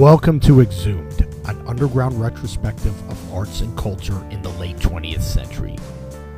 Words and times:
Welcome 0.00 0.40
to 0.40 0.62
Exhumed, 0.62 1.28
an 1.44 1.60
underground 1.68 2.18
retrospective 2.18 2.98
of 3.10 3.34
arts 3.34 3.60
and 3.60 3.76
culture 3.76 4.26
in 4.30 4.40
the 4.40 4.48
late 4.48 4.78
20th 4.78 5.20
century. 5.20 5.76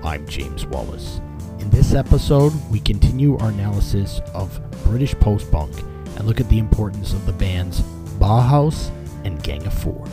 I'm 0.03 0.27
James 0.27 0.67
Wallace. 0.67 1.21
In 1.61 1.71
this 1.71 1.95
episode, 1.95 2.53
we 2.73 2.81
continue 2.81 3.39
our 3.39 3.51
analysis 3.51 4.21
of 4.35 4.61
British 4.83 5.15
post 5.15 5.49
punk 5.53 5.79
and 6.17 6.25
look 6.27 6.41
at 6.41 6.49
the 6.49 6.59
importance 6.59 7.13
of 7.13 7.25
the 7.25 7.33
bands 7.35 7.83
Bauhaus 8.19 8.91
and 9.23 9.41
Gang 9.45 9.65
of 9.65 9.75
Four. 9.75 10.09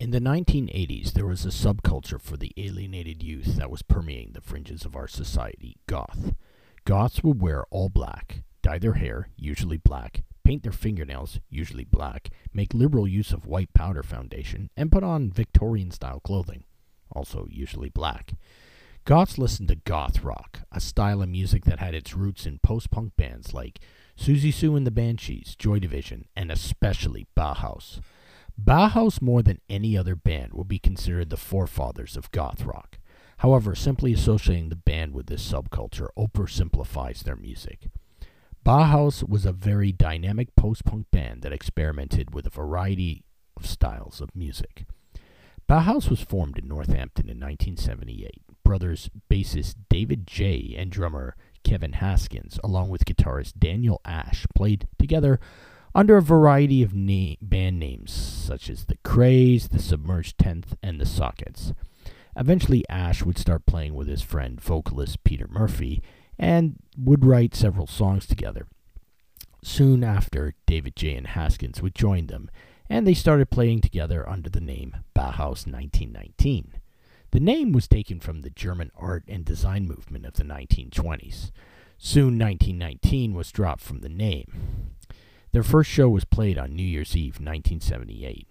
In 0.00 0.12
the 0.12 0.18
1980s, 0.18 1.12
there 1.12 1.26
was 1.26 1.44
a 1.44 1.48
subculture 1.48 2.18
for 2.18 2.38
the 2.38 2.52
alienated 2.56 3.22
youth 3.22 3.56
that 3.56 3.70
was 3.70 3.82
permeating 3.82 4.32
the 4.32 4.40
fringes 4.40 4.86
of 4.86 4.96
our 4.96 5.08
society 5.08 5.76
goth. 5.86 6.32
Goths 6.86 7.22
would 7.22 7.42
wear 7.42 7.66
all 7.70 7.90
black, 7.90 8.44
dye 8.64 8.78
their 8.78 8.94
hair, 8.94 9.28
usually 9.36 9.76
black, 9.76 10.22
paint 10.42 10.62
their 10.62 10.72
fingernails, 10.72 11.38
usually 11.50 11.84
black, 11.84 12.30
make 12.54 12.72
liberal 12.72 13.06
use 13.06 13.30
of 13.30 13.46
white 13.46 13.72
powder 13.74 14.02
foundation, 14.02 14.70
and 14.74 14.90
put 14.90 15.04
on 15.04 15.30
Victorian 15.30 15.90
style 15.90 16.18
clothing, 16.18 16.64
also 17.12 17.46
usually 17.50 17.90
black. 17.90 18.32
Goths 19.04 19.36
listened 19.36 19.68
to 19.68 19.76
goth 19.76 20.24
rock, 20.24 20.60
a 20.72 20.80
style 20.80 21.20
of 21.20 21.28
music 21.28 21.66
that 21.66 21.78
had 21.78 21.94
its 21.94 22.14
roots 22.14 22.46
in 22.46 22.58
post 22.60 22.90
punk 22.90 23.12
bands 23.16 23.52
like 23.52 23.80
Siouxsie 24.18 24.54
Sioux 24.54 24.76
and 24.76 24.86
the 24.86 24.90
Banshees, 24.90 25.54
Joy 25.56 25.78
Division, 25.78 26.24
and 26.34 26.50
especially 26.50 27.26
Bauhaus. 27.36 28.00
Bauhaus, 28.58 29.20
more 29.20 29.42
than 29.42 29.60
any 29.68 29.94
other 29.94 30.16
band, 30.16 30.54
will 30.54 30.64
be 30.64 30.78
considered 30.78 31.28
the 31.28 31.36
forefathers 31.36 32.16
of 32.16 32.30
goth 32.30 32.64
rock. 32.64 32.96
However, 33.38 33.74
simply 33.74 34.14
associating 34.14 34.70
the 34.70 34.76
band 34.76 35.12
with 35.12 35.26
this 35.26 35.46
subculture 35.46 36.08
oversimplifies 36.16 37.24
their 37.24 37.36
music. 37.36 37.88
Bauhaus 38.64 39.28
was 39.28 39.44
a 39.44 39.52
very 39.52 39.92
dynamic 39.92 40.56
post 40.56 40.86
punk 40.86 41.10
band 41.10 41.42
that 41.42 41.52
experimented 41.52 42.32
with 42.32 42.46
a 42.46 42.50
variety 42.50 43.24
of 43.58 43.66
styles 43.66 44.22
of 44.22 44.34
music. 44.34 44.86
Bauhaus 45.68 46.08
was 46.08 46.22
formed 46.22 46.58
in 46.58 46.66
Northampton 46.66 47.28
in 47.28 47.38
1978. 47.38 48.42
Brothers 48.64 49.10
bassist 49.30 49.74
David 49.90 50.26
J. 50.26 50.74
and 50.78 50.90
drummer 50.90 51.36
Kevin 51.62 51.92
Haskins, 51.94 52.58
along 52.64 52.88
with 52.88 53.04
guitarist 53.04 53.58
Daniel 53.58 54.00
Ash, 54.06 54.46
played 54.54 54.88
together 54.98 55.38
under 55.94 56.16
a 56.16 56.22
variety 56.22 56.82
of 56.82 56.94
na- 56.94 57.34
band 57.42 57.78
names 57.78 58.12
such 58.12 58.70
as 58.70 58.86
the 58.86 58.96
Krays, 59.04 59.68
the 59.68 59.78
Submerged 59.78 60.38
Tenth, 60.38 60.74
and 60.82 60.98
the 60.98 61.06
Sockets. 61.06 61.74
Eventually, 62.34 62.82
Ash 62.88 63.22
would 63.22 63.38
start 63.38 63.66
playing 63.66 63.94
with 63.94 64.08
his 64.08 64.22
friend 64.22 64.58
vocalist 64.58 65.22
Peter 65.22 65.46
Murphy 65.48 66.02
and 66.38 66.76
would 66.96 67.24
write 67.24 67.54
several 67.54 67.86
songs 67.86 68.26
together. 68.26 68.66
Soon 69.62 70.04
after, 70.04 70.54
David 70.66 70.94
J. 70.96 71.14
and 71.14 71.28
Haskins 71.28 71.80
would 71.80 71.94
join 71.94 72.26
them, 72.26 72.50
and 72.88 73.06
they 73.06 73.14
started 73.14 73.50
playing 73.50 73.80
together 73.80 74.28
under 74.28 74.50
the 74.50 74.60
name 74.60 74.96
Bauhaus 75.16 75.66
1919. 75.66 76.74
The 77.30 77.40
name 77.40 77.72
was 77.72 77.88
taken 77.88 78.20
from 78.20 78.42
the 78.42 78.50
German 78.50 78.90
art 78.94 79.24
and 79.26 79.44
design 79.44 79.88
movement 79.88 80.26
of 80.26 80.34
the 80.34 80.44
1920s. 80.44 81.50
Soon 81.98 82.38
1919 82.38 83.34
was 83.34 83.50
dropped 83.50 83.82
from 83.82 84.00
the 84.00 84.08
name. 84.08 84.94
Their 85.52 85.62
first 85.62 85.90
show 85.90 86.08
was 86.08 86.24
played 86.24 86.58
on 86.58 86.76
New 86.76 86.82
Year's 86.82 87.16
Eve 87.16 87.40
1978. 87.40 88.46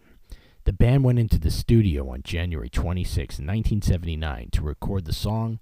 The 0.65 0.73
band 0.73 1.03
went 1.03 1.19
into 1.19 1.37
the 1.37 1.51
studio 1.51 2.09
on 2.09 2.23
January 2.23 2.69
26, 2.69 3.35
1979 3.35 4.49
to 4.51 4.61
record 4.61 5.05
the 5.05 5.13
song 5.13 5.59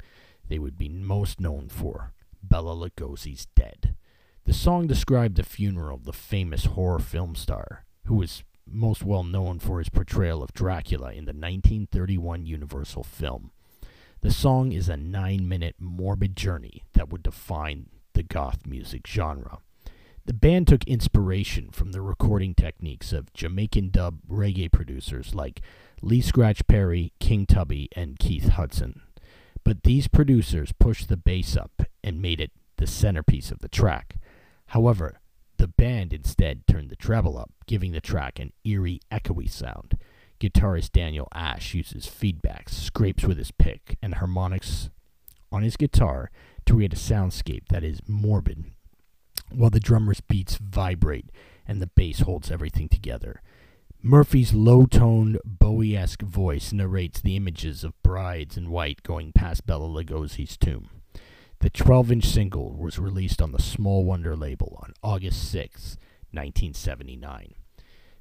they 0.52 0.59
would 0.59 0.77
be 0.77 0.89
most 0.89 1.39
known 1.39 1.69
for, 1.69 2.11
Bela 2.44 2.75
Lugosi's 2.75 3.47
Dead. 3.55 3.95
The 4.44 4.53
song 4.53 4.85
described 4.85 5.38
the 5.38 5.44
funeral 5.44 5.95
of 5.95 6.03
the 6.03 6.11
famous 6.11 6.66
horror 6.66 6.99
film 6.99 7.35
star, 7.35 7.85
who 8.03 8.16
was 8.16 8.44
most 8.67 9.02
well 9.02 9.23
known 9.23 9.59
for 9.59 9.79
his 9.79 9.88
portrayal 9.88 10.44
of 10.44 10.52
Dracula 10.52 11.11
in 11.13 11.23
the 11.23 11.31
1931 11.31 12.45
Universal 12.45 13.06
film. 13.06 13.51
The 14.19 14.31
song 14.31 14.73
is 14.73 14.90
a 14.90 14.97
nine 14.97 15.47
minute 15.47 15.75
morbid 15.79 16.35
journey 16.35 16.84
that 16.95 17.07
would 17.07 17.23
define 17.23 17.85
the 18.11 18.23
goth 18.23 18.66
music 18.67 19.07
genre. 19.07 19.59
The 20.25 20.34
band 20.34 20.67
took 20.67 20.84
inspiration 20.84 21.69
from 21.72 21.94
the 21.94 22.01
recording 22.01 22.56
techniques 22.56 23.13
of 23.13 23.31
Jamaican 23.31 23.91
dub 23.91 24.19
reggae 24.29 24.69
producers 24.69 25.34
like 25.34 25.61
Lee 26.01 26.19
Scratch 26.19 26.67
Perry, 26.67 27.13
King 27.22 27.45
Tubby, 27.45 27.88
and 27.95 28.19
Keith 28.19 28.50
Hudson. 28.50 29.03
But 29.63 29.83
these 29.83 30.07
producers 30.07 30.73
pushed 30.77 31.07
the 31.07 31.17
bass 31.17 31.55
up 31.55 31.83
and 32.03 32.22
made 32.22 32.41
it 32.41 32.51
the 32.77 32.88
centerpiece 32.88 33.51
of 33.51 33.59
the 33.59 33.69
track. 33.69 34.17
However, 34.67 35.19
the 35.57 35.67
band 35.67 36.13
instead 36.13 36.66
turned 36.66 36.89
the 36.89 36.95
treble 36.95 37.38
up, 37.38 37.51
giving 37.67 37.91
the 37.91 38.01
track 38.01 38.39
an 38.39 38.53
eerie, 38.63 39.01
echoey 39.11 39.49
sound. 39.49 39.97
Guitarist 40.39 40.91
Daniel 40.91 41.27
Ash 41.33 41.75
uses 41.75 42.07
feedbacks, 42.07 42.72
scrapes 42.72 43.23
with 43.23 43.38
his 43.38 43.51
pick, 43.51 43.97
and 44.01 44.16
harmonics 44.16 44.89
on 45.51 45.61
his 45.61 45.78
guitar 45.78 46.31
to 46.66 46.73
create 46.73 46.93
a 46.93 46.95
soundscape 46.95 47.67
that 47.69 47.83
is 47.83 47.99
morbid 48.07 48.72
while 49.51 49.69
the 49.69 49.79
drummer's 49.79 50.22
beats 50.22 50.57
vibrate 50.57 51.29
and 51.67 51.81
the 51.81 51.88
bass 51.88 52.22
holds 52.22 52.49
everything 52.49 52.89
together. 52.89 53.41
Murphy's 54.03 54.51
low 54.51 54.88
toned, 54.88 55.39
Bowie 55.45 55.95
esque 55.95 56.23
voice 56.23 56.73
narrates 56.73 57.22
the 57.22 57.35
images 57.35 57.84
of 57.84 58.01
brides 58.01 58.57
in 58.57 58.72
white 58.72 59.03
going 59.03 59.31
past 59.31 59.67
Bela 59.67 59.88
Lugosi's 59.88 60.57
tomb. 60.57 60.89
The 61.59 61.69
12 61.69 62.11
inch 62.13 62.25
single 62.25 62.75
was 62.75 62.97
released 62.97 63.44
on 63.44 63.51
the 63.51 63.61
Small 63.61 64.03
Wonder 64.03 64.35
label 64.35 64.79
on 64.81 64.94
August 65.03 65.51
6, 65.51 65.97
1979. 66.31 67.53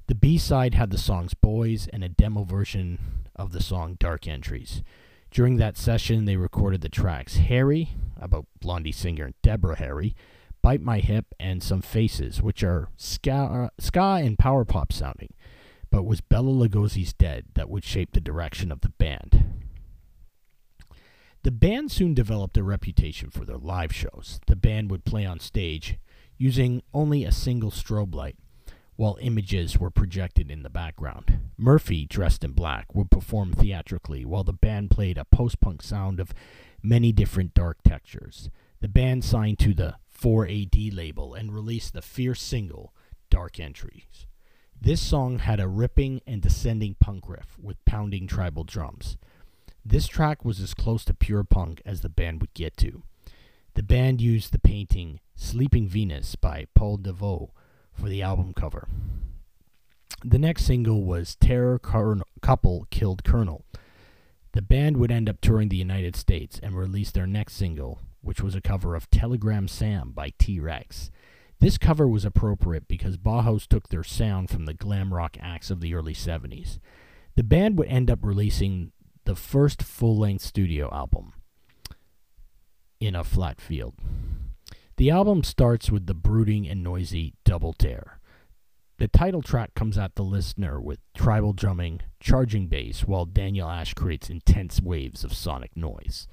The 0.05 0.13
B 0.13 0.37
side 0.37 0.75
had 0.75 0.91
the 0.91 0.99
songs 0.99 1.33
Boys 1.33 1.87
and 1.91 2.03
a 2.03 2.09
demo 2.09 2.43
version 2.43 2.99
of 3.35 3.51
the 3.51 3.63
song 3.63 3.97
Dark 3.99 4.27
Entries. 4.27 4.83
During 5.31 5.57
that 5.57 5.77
session, 5.77 6.25
they 6.25 6.35
recorded 6.35 6.81
the 6.81 6.89
tracks 6.89 7.37
Harry, 7.37 7.89
about 8.19 8.45
Blondie 8.59 8.91
singer 8.91 9.31
Deborah 9.41 9.79
Harry, 9.79 10.15
Bite 10.61 10.81
My 10.81 10.99
Hip, 10.99 11.33
and 11.39 11.63
Some 11.63 11.81
Faces, 11.81 12.39
which 12.39 12.63
are 12.63 12.89
ska, 12.97 13.71
ska 13.79 14.19
and 14.21 14.37
power 14.37 14.63
pop 14.63 14.93
sounding, 14.93 15.33
but 15.91 16.03
was 16.03 16.21
Bela 16.21 16.51
Lugosi's 16.51 17.13
Dead 17.13 17.45
that 17.53 17.69
would 17.69 17.83
shape 17.83 18.13
the 18.13 18.21
direction 18.21 18.71
of 18.71 18.81
the 18.81 18.89
band. 18.89 19.43
The 21.43 21.51
band 21.51 21.91
soon 21.91 22.13
developed 22.13 22.57
a 22.57 22.63
reputation 22.63 23.29
for 23.29 23.45
their 23.45 23.57
live 23.57 23.93
shows. 23.93 24.39
The 24.47 24.55
band 24.55 24.89
would 24.89 25.05
play 25.05 25.25
on 25.25 25.39
stage 25.39 25.97
using 26.37 26.81
only 26.93 27.23
a 27.23 27.31
single 27.31 27.71
strobe 27.71 28.15
light, 28.15 28.37
while 28.95 29.17
images 29.21 29.77
were 29.77 29.89
projected 29.89 30.49
in 30.49 30.63
the 30.63 30.69
background. 30.69 31.39
Murphy, 31.57 32.05
dressed 32.05 32.43
in 32.43 32.51
black, 32.51 32.93
would 32.93 33.11
perform 33.11 33.53
theatrically 33.53 34.23
while 34.23 34.43
the 34.43 34.53
band 34.53 34.91
played 34.91 35.17
a 35.17 35.25
post 35.25 35.59
punk 35.59 35.81
sound 35.81 36.19
of 36.19 36.33
many 36.83 37.11
different 37.11 37.53
dark 37.53 37.79
textures. 37.83 38.49
The 38.79 38.87
band 38.87 39.23
signed 39.23 39.59
to 39.59 39.73
the 39.73 39.95
4AD 40.15 40.95
label 40.95 41.33
and 41.33 41.53
released 41.53 41.93
the 41.93 42.01
fierce 42.01 42.41
single, 42.41 42.93
Dark 43.29 43.59
Entries. 43.59 44.27
This 44.83 44.99
song 44.99 45.37
had 45.37 45.59
a 45.59 45.67
ripping 45.67 46.21
and 46.25 46.41
descending 46.41 46.95
punk 46.99 47.29
riff 47.29 47.55
with 47.61 47.85
pounding 47.85 48.25
tribal 48.25 48.63
drums. 48.63 49.15
This 49.85 50.07
track 50.07 50.43
was 50.43 50.59
as 50.59 50.73
close 50.73 51.05
to 51.05 51.13
pure 51.13 51.43
punk 51.43 51.83
as 51.85 52.01
the 52.01 52.09
band 52.09 52.41
would 52.41 52.55
get 52.55 52.77
to. 52.77 53.03
The 53.75 53.83
band 53.83 54.21
used 54.21 54.51
the 54.51 54.57
painting 54.57 55.19
Sleeping 55.35 55.87
Venus 55.87 56.35
by 56.35 56.65
Paul 56.73 56.97
Delvaux 56.97 57.51
for 57.93 58.09
the 58.09 58.23
album 58.23 58.55
cover. 58.55 58.87
The 60.25 60.39
next 60.39 60.65
single 60.65 61.03
was 61.03 61.35
Terror 61.35 61.77
Couple 61.77 62.87
Killed 62.89 63.23
Colonel. 63.23 63.63
The 64.53 64.63
band 64.63 64.97
would 64.97 65.11
end 65.11 65.29
up 65.29 65.41
touring 65.41 65.69
the 65.69 65.77
United 65.77 66.15
States 66.15 66.59
and 66.61 66.75
release 66.75 67.11
their 67.11 67.27
next 67.27 67.53
single, 67.53 67.99
which 68.21 68.41
was 68.41 68.55
a 68.55 68.61
cover 68.61 68.95
of 68.95 69.11
Telegram 69.11 69.67
Sam 69.67 70.11
by 70.11 70.33
T 70.39 70.59
Rex. 70.59 71.11
This 71.61 71.77
cover 71.77 72.07
was 72.07 72.25
appropriate 72.25 72.87
because 72.87 73.17
Bauhaus 73.17 73.67
took 73.67 73.89
their 73.89 74.03
sound 74.03 74.49
from 74.49 74.65
the 74.65 74.73
glam 74.73 75.13
rock 75.13 75.37
acts 75.39 75.69
of 75.69 75.79
the 75.79 75.93
early 75.93 76.15
70s. 76.15 76.79
The 77.35 77.43
band 77.43 77.77
would 77.77 77.87
end 77.87 78.09
up 78.09 78.25
releasing 78.25 78.91
the 79.25 79.35
first 79.35 79.83
full 79.83 80.17
length 80.17 80.43
studio 80.43 80.91
album, 80.91 81.33
In 82.99 83.13
a 83.13 83.23
Flat 83.23 83.61
Field. 83.61 83.93
The 84.97 85.11
album 85.11 85.43
starts 85.43 85.91
with 85.91 86.07
the 86.07 86.15
brooding 86.15 86.67
and 86.67 86.81
noisy 86.83 87.35
Double 87.45 87.75
Dare. 87.77 88.19
The 88.97 89.07
title 89.07 89.43
track 89.43 89.75
comes 89.75 89.99
at 89.99 90.15
the 90.15 90.23
listener 90.23 90.81
with 90.81 90.99
tribal 91.13 91.53
drumming, 91.53 92.01
charging 92.19 92.67
bass, 92.69 93.01
while 93.01 93.25
Daniel 93.25 93.69
Ash 93.69 93.93
creates 93.93 94.31
intense 94.31 94.81
waves 94.81 95.23
of 95.23 95.31
sonic 95.31 95.77
noise. 95.77 96.27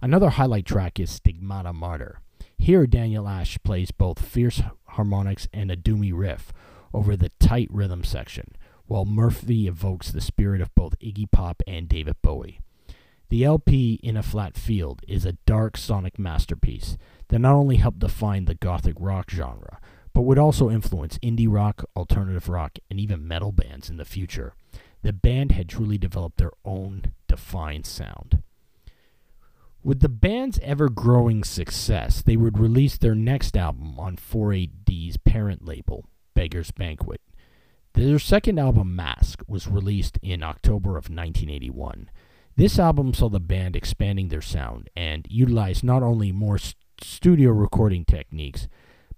Another 0.00 0.30
highlight 0.30 0.66
track 0.66 1.00
is 1.00 1.10
Stigmata 1.10 1.72
Martyr. 1.72 2.20
Here, 2.58 2.86
Daniel 2.86 3.28
Ash 3.28 3.58
plays 3.62 3.90
both 3.90 4.18
fierce 4.18 4.60
harmonics 4.88 5.48
and 5.52 5.70
a 5.70 5.76
doomy 5.76 6.12
riff 6.14 6.52
over 6.92 7.16
the 7.16 7.30
tight 7.40 7.68
rhythm 7.70 8.04
section, 8.04 8.56
while 8.86 9.04
Murphy 9.04 9.66
evokes 9.66 10.10
the 10.10 10.20
spirit 10.20 10.60
of 10.60 10.74
both 10.74 10.98
Iggy 10.98 11.30
Pop 11.30 11.62
and 11.66 11.88
David 11.88 12.16
Bowie. 12.20 12.60
The 13.30 13.44
LP 13.44 14.00
In 14.02 14.16
a 14.16 14.22
Flat 14.22 14.56
Field 14.56 15.02
is 15.06 15.26
a 15.26 15.36
dark 15.46 15.76
sonic 15.76 16.18
masterpiece 16.18 16.96
that 17.28 17.38
not 17.38 17.54
only 17.54 17.76
helped 17.76 17.98
define 17.98 18.46
the 18.46 18.54
gothic 18.54 18.96
rock 18.98 19.30
genre, 19.30 19.78
but 20.14 20.22
would 20.22 20.38
also 20.38 20.70
influence 20.70 21.18
indie 21.18 21.50
rock, 21.50 21.84
alternative 21.94 22.48
rock, 22.48 22.78
and 22.90 22.98
even 22.98 23.28
metal 23.28 23.52
bands 23.52 23.90
in 23.90 23.98
the 23.98 24.04
future. 24.04 24.54
The 25.02 25.12
band 25.12 25.52
had 25.52 25.68
truly 25.68 25.98
developed 25.98 26.38
their 26.38 26.52
own 26.64 27.12
defined 27.28 27.86
sound. 27.86 28.42
With 29.82 30.00
the 30.00 30.08
band's 30.08 30.58
ever 30.62 30.88
growing 30.88 31.44
success, 31.44 32.20
they 32.20 32.36
would 32.36 32.58
release 32.58 32.98
their 32.98 33.14
next 33.14 33.56
album 33.56 33.98
on 33.98 34.16
4AD's 34.16 35.16
parent 35.18 35.64
label, 35.64 36.04
Beggar's 36.34 36.72
Banquet. 36.72 37.20
Their 37.94 38.18
second 38.18 38.58
album, 38.58 38.94
Mask, 38.94 39.42
was 39.46 39.68
released 39.68 40.18
in 40.20 40.42
October 40.42 40.90
of 40.90 41.08
1981. 41.08 42.10
This 42.56 42.78
album 42.78 43.14
saw 43.14 43.28
the 43.28 43.38
band 43.38 43.76
expanding 43.76 44.28
their 44.28 44.42
sound 44.42 44.90
and 44.96 45.26
utilized 45.30 45.84
not 45.84 46.02
only 46.02 46.32
more 46.32 46.58
st- 46.58 46.76
studio 47.00 47.50
recording 47.50 48.04
techniques, 48.04 48.66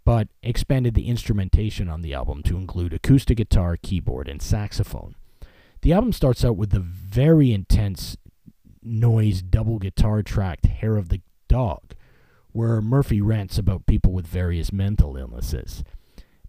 but 0.04 0.28
expanded 0.42 0.92
the 0.94 1.08
instrumentation 1.08 1.88
on 1.88 2.02
the 2.02 2.12
album 2.12 2.42
to 2.42 2.58
include 2.58 2.92
acoustic 2.92 3.38
guitar, 3.38 3.78
keyboard, 3.80 4.28
and 4.28 4.42
saxophone. 4.42 5.14
The 5.82 5.94
album 5.94 6.12
starts 6.12 6.44
out 6.44 6.56
with 6.56 6.70
the 6.70 6.80
very 6.80 7.52
intense 7.52 8.18
noise 8.82 9.42
double 9.42 9.78
guitar 9.78 10.22
tracked 10.22 10.66
Hair 10.66 10.96
of 10.96 11.08
the 11.08 11.20
Dog, 11.48 11.94
where 12.52 12.80
Murphy 12.80 13.20
rants 13.20 13.58
about 13.58 13.86
people 13.86 14.12
with 14.12 14.26
various 14.26 14.72
mental 14.72 15.16
illnesses. 15.16 15.84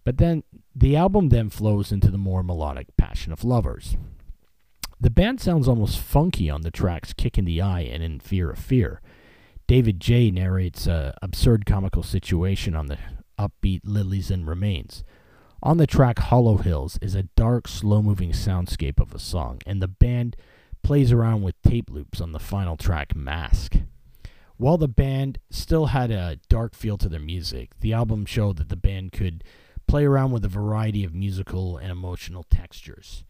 But 0.04 0.18
then 0.18 0.42
the 0.74 0.96
album 0.96 1.28
then 1.28 1.50
flows 1.50 1.92
into 1.92 2.10
the 2.10 2.18
more 2.18 2.42
melodic 2.42 2.96
Passion 2.96 3.32
of 3.32 3.44
Lovers. 3.44 3.96
The 5.00 5.10
band 5.10 5.40
sounds 5.40 5.66
almost 5.66 5.98
funky 5.98 6.48
on 6.48 6.62
the 6.62 6.70
tracks 6.70 7.12
Kick 7.12 7.36
in 7.36 7.44
the 7.44 7.60
Eye 7.60 7.80
and 7.80 8.02
In 8.02 8.20
Fear 8.20 8.50
of 8.50 8.58
Fear. 8.58 9.00
David 9.66 10.00
J. 10.00 10.30
narrates 10.30 10.86
a 10.86 11.16
absurd 11.22 11.66
comical 11.66 12.02
situation 12.02 12.74
on 12.74 12.86
the 12.86 12.98
upbeat 13.38 13.80
Lilies 13.84 14.30
and 14.30 14.46
Remains. 14.46 15.02
On 15.62 15.76
the 15.76 15.86
track 15.86 16.18
Hollow 16.18 16.56
Hills 16.56 16.98
is 17.00 17.14
a 17.14 17.24
dark, 17.36 17.68
slow 17.68 18.02
moving 18.02 18.32
soundscape 18.32 19.00
of 19.00 19.14
a 19.14 19.18
song, 19.18 19.60
and 19.66 19.80
the 19.80 19.88
band 19.88 20.36
plays 20.82 21.12
around 21.12 21.42
with 21.42 21.60
tape 21.62 21.90
loops 21.90 22.20
on 22.20 22.32
the 22.32 22.38
final 22.38 22.76
track 22.76 23.14
Mask. 23.14 23.76
While 24.56 24.78
the 24.78 24.88
band 24.88 25.38
still 25.50 25.86
had 25.86 26.10
a 26.10 26.38
dark 26.48 26.74
feel 26.74 26.96
to 26.98 27.08
their 27.08 27.20
music, 27.20 27.70
the 27.80 27.92
album 27.92 28.26
showed 28.26 28.58
that 28.58 28.68
the 28.68 28.76
band 28.76 29.12
could 29.12 29.42
play 29.88 30.04
around 30.04 30.30
with 30.32 30.44
a 30.44 30.48
variety 30.48 31.04
of 31.04 31.14
musical 31.14 31.76
and 31.76 31.90
emotional 31.90 32.44
textures. 32.44 33.24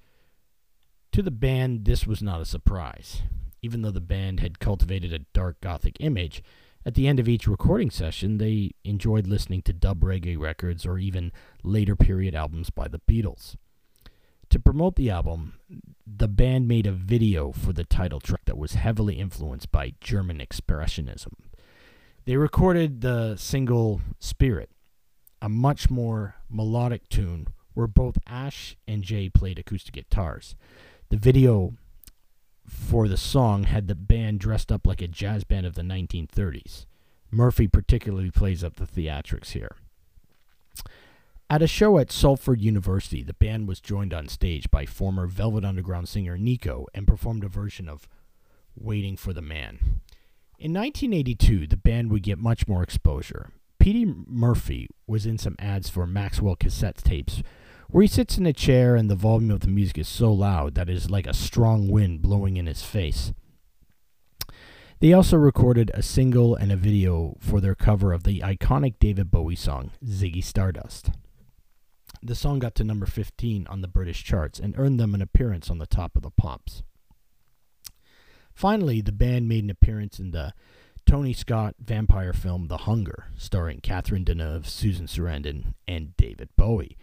To 1.13 1.23
the 1.23 1.31
band, 1.31 1.85
this 1.85 2.07
was 2.07 2.23
not 2.23 2.41
a 2.41 2.47
surprise. 2.47 3.23
Even 3.63 3.83
though 3.83 3.91
the 3.91 4.01
band 4.01 4.41
had 4.41 4.59
cultivated 4.59 5.13
a 5.13 5.21
dark 5.33 5.61
gothic 5.61 5.97
image, 6.01 6.43
at 6.85 6.95
the 6.95 7.07
end 7.07 7.21
of 7.21 7.29
each 7.29 7.47
recording 7.47 7.91
session, 7.91 8.39
they 8.39 8.73
enjoyed 8.85 9.27
listening 9.27 9.63
to 9.63 9.73
dub 9.73 10.01
reggae 10.01 10.39
records 10.39 10.85
or 10.85 10.99
even 10.99 11.33
later 11.63 11.95
period 11.95 12.35
albums 12.35 12.71
by 12.71 12.89
the 12.89 13.01
Beatles. 13.01 13.57
To 14.53 14.59
promote 14.59 14.97
the 14.97 15.09
album, 15.09 15.55
the 16.07 16.29
band 16.29 16.69
made 16.69 16.87
a 16.87 16.93
video 16.93 17.53
for 17.53 17.73
the 17.73 17.85
title 17.85 18.21
track 18.21 18.45
that 18.45 18.59
was 18.59 18.75
heavily 18.75 19.15
influenced 19.15 19.73
by 19.73 19.95
German 20.03 20.41
Expressionism. 20.41 21.33
They 22.27 22.37
recorded 22.37 23.01
the 23.01 23.37
single 23.37 24.03
Spirit, 24.19 24.69
a 25.41 25.49
much 25.49 25.89
more 25.89 26.35
melodic 26.51 27.09
tune 27.09 27.47
where 27.73 27.87
both 27.87 28.19
Ash 28.27 28.77
and 28.87 29.03
J. 29.03 29.31
played 29.31 29.59
acoustic 29.59 29.95
guitars. 29.95 30.55
The 31.09 31.17
video 31.17 31.73
for 32.67 33.09
the 33.09 33.17
song 33.17 33.63
had 33.63 33.89
the 33.89 33.95
band 33.95 34.41
dressed 34.41 34.71
up 34.71 34.87
like 34.87 35.01
a 35.01 35.09
jazz 35.09 35.45
band 35.45 35.65
of 35.65 35.77
the 35.77 35.83
1930s. 35.83 36.85
Murphy 37.31 37.69
particularly 37.69 38.31
plays 38.31 38.63
up 38.63 38.77
the 38.77 38.85
theatrics 38.87 39.53
here. 39.53 39.77
At 41.53 41.61
a 41.61 41.67
show 41.67 41.99
at 41.99 42.11
Salford 42.11 42.63
University, 42.63 43.23
the 43.23 43.35
band 43.35 43.69
was 43.69 43.79
joined 43.79 44.15
on 44.15 44.27
stage 44.27 44.71
by 44.71 44.87
former 44.87 45.27
Velvet 45.27 45.67
Underground 45.67 46.09
singer 46.09 46.39
Nico 46.39 46.87
and 46.95 47.07
performed 47.07 47.45
a 47.45 47.49
version 47.49 47.91
of 47.91 48.09
Waiting 48.75 49.19
for 49.19 49.35
the 49.35 49.43
Man. 49.43 50.01
In 50.59 50.73
1982, 50.73 51.67
the 51.67 51.77
band 51.77 52.11
would 52.11 52.23
get 52.23 52.39
much 52.39 52.67
more 52.67 52.83
exposure. 52.83 53.51
Petey 53.79 54.07
Murphy 54.27 54.89
was 55.07 55.27
in 55.27 55.37
some 55.37 55.57
ads 55.59 55.91
for 55.91 56.07
Maxwell 56.07 56.57
cassette 56.57 56.97
tapes 56.97 57.43
where 57.91 58.01
he 58.01 58.09
sits 58.09 58.39
in 58.39 58.47
a 58.47 58.55
chair 58.55 58.97
and 58.97 59.11
the 59.11 59.15
volume 59.15 59.51
of 59.51 59.61
the 59.61 59.69
music 59.69 59.99
is 59.99 60.09
so 60.09 60.33
loud 60.33 60.75
that 60.75 60.89
it 60.89 60.97
is 60.97 61.11
like 61.11 61.27
a 61.27 61.35
strong 61.35 61.91
wind 61.91 62.23
blowing 62.23 62.57
in 62.57 62.65
his 62.65 62.83
face. 62.83 63.35
They 65.01 65.13
also 65.13 65.37
recorded 65.37 65.91
a 65.93 66.03
single 66.03 66.55
and 66.55 66.73
a 66.73 66.77
video 66.77 67.37
for 67.41 67.61
their 67.61 67.75
cover 67.75 68.15
of 68.15 68.23
the 68.23 68.41
iconic 68.41 68.95
David 68.99 69.31
Bowie 69.31 69.55
song, 69.55 69.91
Ziggy 70.03 70.43
Stardust. 70.43 71.11
The 72.25 72.37
song 72.37 72.61
got 72.61 72.77
to 72.77 72.85
number 72.85 73.07
15 73.07 73.67
on 73.67 73.81
the 73.81 73.89
British 73.89 74.23
charts 74.23 74.61
and 74.61 74.79
earned 74.79 75.01
them 75.01 75.15
an 75.15 75.23
appearance 75.23 75.69
on 75.69 75.79
the 75.79 75.87
top 75.87 76.15
of 76.15 76.23
the 76.23 76.31
pops. 76.31 76.85
Finally, 78.55 79.01
the 79.01 79.11
band 79.11 79.49
made 79.49 79.65
an 79.65 79.71
appearance 79.71 80.21
in 80.21 80.31
the 80.31 80.55
Tony 81.05 81.33
Scott 81.33 81.75
vampire 81.81 82.33
film 82.33 82.69
The 82.69 82.79
Hunger, 82.79 83.27
starring 83.37 83.81
Catherine 83.81 84.25
Deneuve, 84.25 84.67
Susan 84.67 85.07
Sarandon, 85.07 85.75
and 85.89 86.17
David 86.17 86.51
Bowie. 86.57 86.97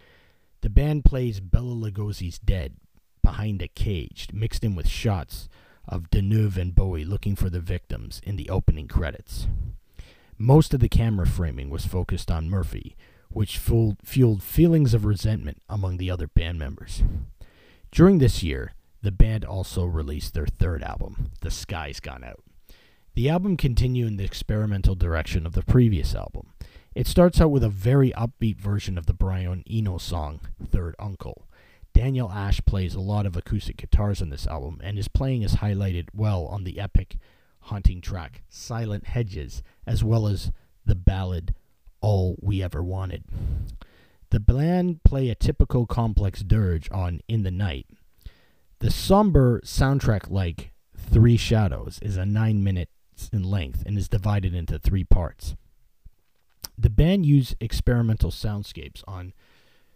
The 0.61 0.69
band 0.69 1.03
plays 1.03 1.41
Bela 1.41 1.75
Lugosi's 1.75 2.39
Dead 2.39 2.77
behind 3.21 3.61
a 3.61 3.67
cage, 3.67 4.29
mixed 4.31 4.63
in 4.63 4.73
with 4.73 4.87
shots 4.87 5.49
of 5.85 6.09
Deneuve 6.09 6.57
and 6.57 6.73
Bowie 6.73 7.03
looking 7.03 7.35
for 7.35 7.49
the 7.49 7.59
victims 7.59 8.21
in 8.23 8.37
the 8.37 8.49
opening 8.49 8.87
credits. 8.87 9.47
Most 10.37 10.73
of 10.73 10.79
the 10.79 10.87
camera 10.87 11.27
framing 11.27 11.69
was 11.69 11.85
focused 11.85 12.31
on 12.31 12.49
Murphy, 12.49 12.95
which 13.31 13.57
fueled 13.57 14.43
feelings 14.43 14.93
of 14.93 15.05
resentment 15.05 15.61
among 15.69 15.97
the 15.97 16.09
other 16.09 16.27
band 16.27 16.59
members. 16.59 17.03
During 17.91 18.17
this 18.17 18.43
year, 18.43 18.73
the 19.01 19.11
band 19.11 19.45
also 19.45 19.85
released 19.85 20.33
their 20.33 20.47
third 20.47 20.83
album, 20.83 21.31
The 21.41 21.51
Sky's 21.51 21.99
Gone 21.99 22.23
Out. 22.23 22.43
The 23.15 23.29
album 23.29 23.57
continued 23.57 24.07
in 24.07 24.17
the 24.17 24.25
experimental 24.25 24.95
direction 24.95 25.45
of 25.45 25.53
the 25.53 25.63
previous 25.63 26.15
album. 26.15 26.53
It 26.95 27.07
starts 27.07 27.39
out 27.39 27.51
with 27.51 27.63
a 27.63 27.69
very 27.69 28.11
upbeat 28.11 28.57
version 28.57 28.97
of 28.97 29.05
the 29.05 29.13
Brian 29.13 29.63
Eno 29.69 29.97
song, 29.97 30.41
Third 30.63 30.95
Uncle. 30.99 31.47
Daniel 31.93 32.31
Ash 32.31 32.61
plays 32.65 32.95
a 32.95 32.99
lot 32.99 33.25
of 33.25 33.35
acoustic 33.35 33.77
guitars 33.77 34.21
on 34.21 34.29
this 34.29 34.47
album, 34.47 34.79
and 34.83 34.97
his 34.97 35.07
playing 35.07 35.41
is 35.41 35.55
highlighted 35.55 36.07
well 36.13 36.45
on 36.45 36.63
the 36.63 36.79
epic 36.79 37.17
haunting 37.63 38.01
track, 38.01 38.41
Silent 38.49 39.07
Hedges, 39.07 39.61
as 39.85 40.03
well 40.03 40.27
as 40.27 40.51
the 40.85 40.95
ballad, 40.95 41.53
All 42.01 42.37
We 42.41 42.61
Ever 42.63 42.83
Wanted. 42.83 43.23
The 44.31 44.39
band 44.39 45.03
play 45.03 45.29
a 45.29 45.35
typical 45.35 45.85
complex 45.85 46.41
dirge 46.41 46.89
on 46.91 47.21
In 47.27 47.43
the 47.43 47.51
Night. 47.51 47.87
The 48.79 48.91
somber 48.91 49.61
soundtrack 49.61 50.29
like 50.29 50.71
Three 50.95 51.37
Shadows 51.37 51.99
is 52.01 52.17
a 52.17 52.25
nine 52.25 52.63
minutes 52.63 52.91
in 53.33 53.43
length 53.43 53.83
and 53.85 53.97
is 53.97 54.07
divided 54.07 54.53
into 54.53 54.77
three 54.77 55.03
parts. 55.03 55.55
The 56.77 56.89
band 56.89 57.25
used 57.25 57.55
experimental 57.59 58.31
soundscapes 58.31 59.03
on 59.07 59.33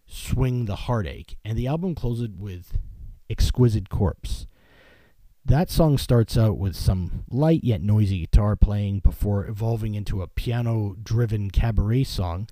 Swing 0.05 0.65
the 0.65 0.75
Heartache, 0.75 1.37
and 1.45 1.57
the 1.57 1.67
album 1.67 1.95
closes 1.95 2.29
with 2.37 2.77
Exquisite 3.29 3.89
Corpse. 3.89 4.47
That 5.45 5.69
song 5.69 5.97
starts 5.97 6.37
out 6.37 6.57
with 6.57 6.73
some 6.73 7.25
light 7.29 7.65
yet 7.65 7.81
noisy 7.81 8.21
guitar 8.21 8.55
playing 8.55 8.99
before 8.99 9.45
evolving 9.45 9.93
into 9.93 10.21
a 10.21 10.27
piano 10.27 10.95
driven 11.03 11.51
cabaret 11.51 12.05
song, 12.05 12.47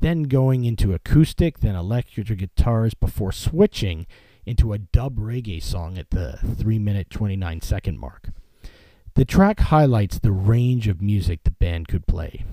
then 0.00 0.22
going 0.22 0.64
into 0.64 0.94
acoustic, 0.94 1.60
then 1.60 1.74
electric 1.74 2.28
guitars 2.38 2.94
before 2.94 3.30
switching 3.30 4.06
into 4.46 4.72
a 4.72 4.78
dub 4.78 5.18
reggae 5.18 5.62
song 5.62 5.98
at 5.98 6.10
the 6.10 6.38
3 6.56 6.78
minute 6.78 7.10
29 7.10 7.60
second 7.60 7.98
mark. 7.98 8.30
The 9.16 9.26
track 9.26 9.60
highlights 9.60 10.18
the 10.18 10.32
range 10.32 10.88
of 10.88 11.02
music 11.02 11.44
the 11.44 11.50
band 11.50 11.88
could 11.88 12.06
play. 12.06 12.46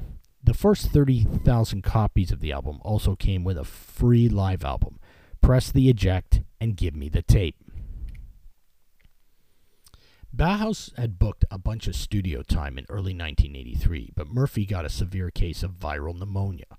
The 0.44 0.54
first 0.54 0.92
30,000 0.92 1.82
copies 1.82 2.32
of 2.32 2.42
the 2.42 2.52
album 2.52 2.80
also 2.82 3.16
came 3.16 3.46
with 3.46 3.58
a 3.58 3.64
free 3.64 4.28
live 4.28 4.66
album. 4.66 5.00
Press 5.42 5.72
the 5.72 5.88
eject 5.88 6.42
and 6.60 6.76
give 6.76 6.96
me 6.96 7.08
the 7.08 7.22
tape. 7.22 7.56
Bauhaus 10.36 10.96
had 10.98 11.18
booked 11.18 11.46
a 11.50 11.58
bunch 11.58 11.88
of 11.88 11.96
studio 11.96 12.44
time 12.44 12.78
in 12.78 12.86
early 12.90 13.14
1983, 13.14 14.12
but 14.16 14.28
Murphy 14.28 14.66
got 14.66 14.86
a 14.86 14.90
severe 14.90 15.32
case 15.32 15.64
of 15.64 15.72
viral 15.72 16.18
pneumonia. 16.18 16.78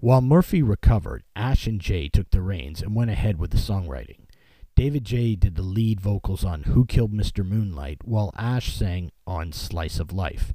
While 0.00 0.20
Murphy 0.20 0.62
recovered, 0.62 1.22
Ash 1.34 1.66
and 1.66 1.80
J. 1.80 2.08
took 2.08 2.30
the 2.30 2.42
reins 2.42 2.82
and 2.82 2.94
went 2.94 3.10
ahead 3.10 3.38
with 3.38 3.52
the 3.52 3.56
songwriting. 3.56 4.26
David 4.74 5.04
J. 5.04 5.36
did 5.36 5.54
the 5.54 5.62
lead 5.62 6.00
vocals 6.00 6.44
on 6.44 6.64
Who 6.64 6.84
Killed 6.84 7.12
Mr. 7.12 7.46
Moonlight, 7.46 7.98
while 8.04 8.34
Ash 8.36 8.74
sang 8.74 9.12
on 9.26 9.52
Slice 9.52 10.00
of 10.00 10.12
Life. 10.12 10.52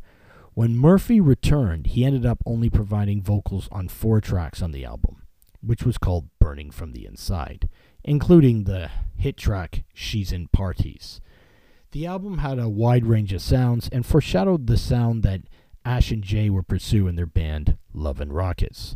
When 0.54 0.76
Murphy 0.76 1.22
returned, 1.22 1.88
he 1.88 2.04
ended 2.04 2.26
up 2.26 2.44
only 2.46 2.70
providing 2.70 3.24
vocals 3.24 3.70
on 3.72 3.88
four 3.88 4.20
tracks 4.20 4.62
on 4.62 4.72
the 4.72 4.84
album, 4.84 5.24
which 5.62 5.84
was 5.84 5.98
called 5.98 6.28
Burning 6.38 6.70
from 6.70 6.92
the 6.92 7.06
Inside, 7.06 7.70
including 8.04 8.66
the 8.66 8.92
hit 9.16 9.38
track 9.38 9.84
She's 9.94 10.34
in 10.34 10.50
Parties. 10.50 11.22
The 11.92 12.06
album 12.06 12.38
had 12.40 12.60
a 12.60 12.70
wide 12.70 13.06
range 13.06 13.34
of 13.34 13.42
sounds 13.42 13.90
and 13.92 14.06
foreshadowed 14.06 14.68
the 14.68 14.78
sound 14.78 15.24
that 15.24 15.42
Ash 15.84 16.12
and 16.12 16.24
J. 16.24 16.50
were 16.50 16.62
pursuing 16.62 17.10
in 17.10 17.16
their 17.16 17.26
band 17.26 17.78
Love 17.94 18.22
and 18.22 18.32
Rockets. 18.32 18.96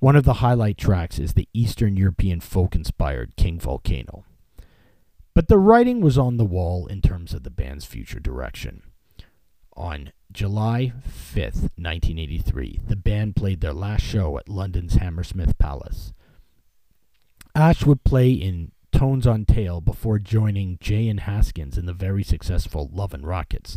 One 0.00 0.16
of 0.16 0.24
the 0.24 0.34
highlight 0.34 0.76
tracks 0.76 1.18
is 1.18 1.34
the 1.34 1.48
Eastern 1.52 1.96
European 1.96 2.40
folk 2.40 2.74
inspired 2.74 3.36
King 3.36 3.60
Volcano. 3.60 4.24
But 5.32 5.48
the 5.48 5.58
writing 5.58 6.00
was 6.00 6.18
on 6.18 6.36
the 6.36 6.44
wall 6.44 6.86
in 6.86 7.00
terms 7.00 7.34
of 7.34 7.44
the 7.44 7.50
band's 7.50 7.84
future 7.84 8.20
direction. 8.20 8.82
On 9.76 10.12
July 10.32 10.92
5th, 11.08 11.70
1983, 11.76 12.80
the 12.86 12.96
band 12.96 13.36
played 13.36 13.60
their 13.60 13.72
last 13.72 14.02
show 14.02 14.38
at 14.38 14.48
London's 14.48 14.94
Hammersmith 14.94 15.56
Palace. 15.58 16.12
Ash 17.54 17.86
would 17.86 18.02
play 18.02 18.30
in 18.30 18.72
Tones 18.94 19.26
on 19.26 19.44
Tail 19.44 19.80
before 19.80 20.20
joining 20.20 20.78
J. 20.80 21.08
and 21.08 21.18
Haskins 21.18 21.76
in 21.76 21.84
the 21.84 21.92
very 21.92 22.22
successful 22.22 22.88
Love 22.92 23.12
and 23.12 23.26
Rockets, 23.26 23.76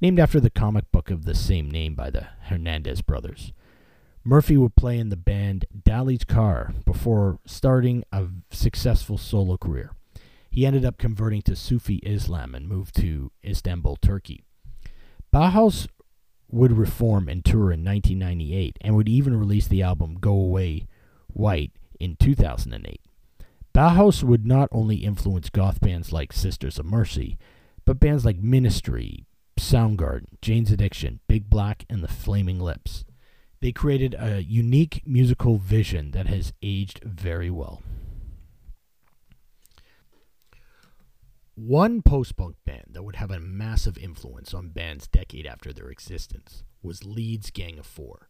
named 0.00 0.18
after 0.18 0.40
the 0.40 0.48
comic 0.48 0.90
book 0.90 1.10
of 1.10 1.26
the 1.26 1.34
same 1.34 1.70
name 1.70 1.94
by 1.94 2.08
the 2.08 2.28
Hernandez 2.44 3.02
brothers. 3.02 3.52
Murphy 4.24 4.56
would 4.56 4.74
play 4.74 4.98
in 4.98 5.10
the 5.10 5.18
band 5.18 5.66
Dali's 5.84 6.24
Car 6.24 6.72
before 6.86 7.40
starting 7.44 8.04
a 8.10 8.24
successful 8.50 9.18
solo 9.18 9.58
career. 9.58 9.92
He 10.50 10.64
ended 10.64 10.86
up 10.86 10.96
converting 10.96 11.42
to 11.42 11.56
Sufi 11.56 11.96
Islam 11.96 12.54
and 12.54 12.66
moved 12.66 12.96
to 12.96 13.32
Istanbul, 13.44 13.96
Turkey. 13.96 14.44
Bauhaus 15.30 15.88
would 16.50 16.72
reform 16.72 17.28
and 17.28 17.44
tour 17.44 17.70
in 17.70 17.84
1998 17.84 18.78
and 18.80 18.96
would 18.96 19.10
even 19.10 19.38
release 19.38 19.68
the 19.68 19.82
album 19.82 20.16
Go 20.18 20.32
Away 20.32 20.86
White 21.28 21.72
in 22.00 22.16
2008. 22.16 22.98
Bauhaus 23.74 24.22
would 24.22 24.46
not 24.46 24.68
only 24.70 24.96
influence 24.98 25.50
goth 25.50 25.80
bands 25.80 26.12
like 26.12 26.32
Sisters 26.32 26.78
of 26.78 26.86
Mercy, 26.86 27.36
but 27.84 27.98
bands 27.98 28.24
like 28.24 28.38
Ministry, 28.38 29.26
Soundgarden, 29.58 30.40
Jane's 30.40 30.70
Addiction, 30.70 31.18
Big 31.26 31.50
Black, 31.50 31.84
and 31.90 32.02
the 32.02 32.08
Flaming 32.08 32.60
Lips. 32.60 33.04
They 33.60 33.72
created 33.72 34.14
a 34.16 34.44
unique 34.44 35.02
musical 35.04 35.56
vision 35.56 36.12
that 36.12 36.26
has 36.28 36.52
aged 36.62 37.00
very 37.02 37.50
well. 37.50 37.82
One 41.56 42.02
post 42.02 42.36
punk 42.36 42.56
band 42.64 42.90
that 42.92 43.02
would 43.02 43.16
have 43.16 43.30
a 43.30 43.40
massive 43.40 43.98
influence 43.98 44.54
on 44.54 44.68
bands 44.68 45.08
decade 45.08 45.46
after 45.46 45.72
their 45.72 45.88
existence 45.88 46.62
was 46.82 47.04
Leeds 47.04 47.50
Gang 47.50 47.78
of 47.78 47.86
Four. 47.86 48.28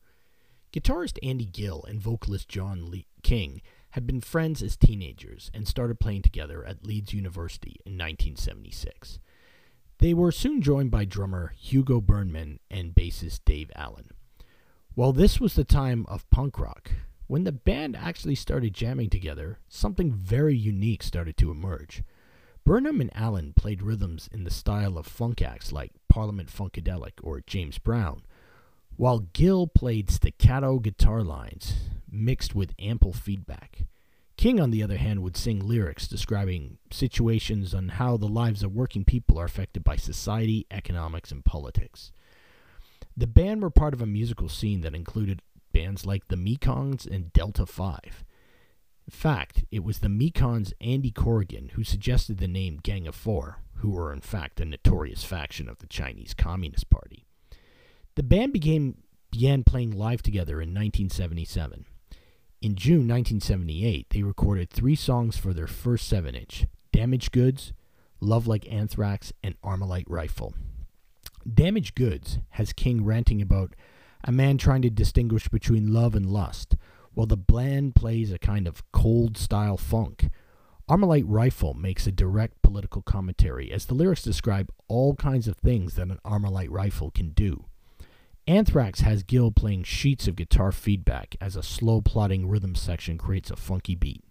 Guitarist 0.72 1.18
Andy 1.22 1.46
Gill 1.46 1.84
and 1.86 2.00
vocalist 2.00 2.48
John 2.48 2.90
Lee 2.90 3.06
King 3.22 3.60
had 3.94 4.08
been 4.08 4.20
friends 4.20 4.60
as 4.60 4.76
teenagers 4.76 5.52
and 5.54 5.68
started 5.68 6.00
playing 6.00 6.20
together 6.20 6.64
at 6.64 6.84
Leeds 6.84 7.14
University 7.14 7.76
in 7.86 7.92
1976. 7.92 9.20
They 9.98 10.12
were 10.12 10.32
soon 10.32 10.60
joined 10.60 10.90
by 10.90 11.04
drummer 11.04 11.54
Hugo 11.56 12.00
Burnham 12.00 12.58
and 12.68 12.92
bassist 12.92 13.42
Dave 13.44 13.70
Allen. 13.76 14.10
While 14.96 15.12
this 15.12 15.38
was 15.38 15.54
the 15.54 15.62
time 15.62 16.06
of 16.08 16.28
punk 16.30 16.58
rock, 16.58 16.90
when 17.28 17.44
the 17.44 17.52
band 17.52 17.94
actually 17.94 18.34
started 18.34 18.74
jamming 18.74 19.10
together, 19.10 19.60
something 19.68 20.10
very 20.12 20.56
unique 20.56 21.04
started 21.04 21.36
to 21.36 21.52
emerge. 21.52 22.02
Burnham 22.64 23.00
and 23.00 23.16
Allen 23.16 23.52
played 23.54 23.80
rhythms 23.80 24.28
in 24.32 24.42
the 24.42 24.50
style 24.50 24.98
of 24.98 25.06
funk 25.06 25.40
acts 25.40 25.70
like 25.70 25.92
Parliament 26.08 26.48
Funkadelic 26.48 27.20
or 27.22 27.44
James 27.46 27.78
Brown, 27.78 28.24
while 28.96 29.20
Gill 29.20 29.68
played 29.68 30.10
staccato 30.10 30.80
guitar 30.80 31.22
lines 31.22 31.74
mixed 32.14 32.54
with 32.54 32.74
ample 32.78 33.12
feedback. 33.12 33.82
King, 34.36 34.60
on 34.60 34.70
the 34.70 34.82
other 34.82 34.96
hand, 34.96 35.22
would 35.22 35.36
sing 35.36 35.60
lyrics 35.60 36.08
describing 36.08 36.78
situations 36.90 37.74
on 37.74 37.88
how 37.88 38.16
the 38.16 38.26
lives 38.26 38.62
of 38.62 38.74
working 38.74 39.04
people 39.04 39.38
are 39.38 39.44
affected 39.44 39.84
by 39.84 39.96
society, 39.96 40.66
economics, 40.70 41.30
and 41.30 41.44
politics. 41.44 42.10
The 43.16 43.28
band 43.28 43.62
were 43.62 43.70
part 43.70 43.94
of 43.94 44.02
a 44.02 44.06
musical 44.06 44.48
scene 44.48 44.80
that 44.80 44.94
included 44.94 45.40
bands 45.72 46.04
like 46.04 46.28
the 46.28 46.36
Mekons 46.36 47.06
and 47.06 47.32
Delta 47.32 47.64
5. 47.64 48.24
In 49.06 49.10
fact, 49.10 49.64
it 49.70 49.84
was 49.84 49.98
the 49.98 50.08
Mekons' 50.08 50.72
Andy 50.80 51.10
Corrigan 51.10 51.70
who 51.74 51.84
suggested 51.84 52.38
the 52.38 52.48
name 52.48 52.80
Gang 52.82 53.06
of 53.06 53.14
Four, 53.14 53.58
who 53.76 53.90
were 53.90 54.12
in 54.12 54.20
fact 54.20 54.60
a 54.60 54.64
notorious 54.64 55.24
faction 55.24 55.68
of 55.68 55.78
the 55.78 55.86
Chinese 55.86 56.34
Communist 56.34 56.90
Party. 56.90 57.26
The 58.16 58.22
band 58.22 58.52
began, 58.52 58.96
began 59.30 59.62
playing 59.62 59.92
live 59.92 60.22
together 60.22 60.54
in 60.54 60.70
1977. 60.70 61.84
In 62.64 62.76
June 62.76 63.06
1978, 63.06 64.06
they 64.08 64.22
recorded 64.22 64.70
three 64.70 64.94
songs 64.94 65.36
for 65.36 65.52
their 65.52 65.66
first 65.66 66.08
7 66.08 66.34
inch 66.34 66.64
Damaged 66.92 67.30
Goods, 67.30 67.74
Love 68.20 68.46
Like 68.46 68.66
Anthrax, 68.72 69.34
and 69.42 69.60
Armalite 69.60 70.08
Rifle. 70.08 70.54
Damaged 71.46 71.94
Goods 71.94 72.38
has 72.52 72.72
King 72.72 73.04
ranting 73.04 73.42
about 73.42 73.74
a 74.26 74.32
man 74.32 74.56
trying 74.56 74.80
to 74.80 74.88
distinguish 74.88 75.46
between 75.48 75.92
love 75.92 76.14
and 76.14 76.24
lust, 76.24 76.74
while 77.12 77.26
the 77.26 77.36
bland 77.36 77.94
plays 77.94 78.32
a 78.32 78.38
kind 78.38 78.66
of 78.66 78.90
cold 78.92 79.36
style 79.36 79.76
funk. 79.76 80.30
Armalite 80.88 81.26
Rifle 81.26 81.74
makes 81.74 82.06
a 82.06 82.12
direct 82.12 82.62
political 82.62 83.02
commentary 83.02 83.70
as 83.70 83.84
the 83.84 83.94
lyrics 83.94 84.22
describe 84.22 84.72
all 84.88 85.14
kinds 85.16 85.46
of 85.46 85.56
things 85.56 85.96
that 85.96 86.08
an 86.08 86.18
Armalite 86.24 86.70
rifle 86.70 87.10
can 87.10 87.32
do. 87.32 87.66
Anthrax 88.46 89.00
has 89.00 89.22
Gill 89.22 89.50
playing 89.50 89.84
sheets 89.84 90.28
of 90.28 90.36
guitar 90.36 90.70
feedback 90.70 91.34
as 91.40 91.56
a 91.56 91.62
slow 91.62 92.02
plodding 92.02 92.46
rhythm 92.46 92.74
section 92.74 93.16
creates 93.16 93.50
a 93.50 93.56
funky 93.56 93.94
beat. 93.94 94.22